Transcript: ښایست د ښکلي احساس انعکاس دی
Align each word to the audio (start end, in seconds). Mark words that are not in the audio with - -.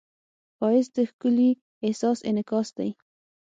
ښایست 0.57 0.91
د 0.95 0.97
ښکلي 1.09 1.49
احساس 1.85 2.19
انعکاس 2.29 2.67
دی 2.77 2.89